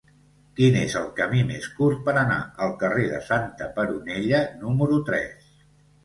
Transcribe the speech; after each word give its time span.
Quin 0.59 0.75
és 0.83 0.93
el 0.99 1.09
camí 1.17 1.41
més 1.49 1.65
curt 1.79 1.99
per 2.07 2.15
anar 2.21 2.37
al 2.67 2.73
carrer 2.83 3.03
de 3.11 3.19
Santa 3.27 3.67
Peronella 3.75 4.39
número 4.63 4.99
tres? 5.11 5.53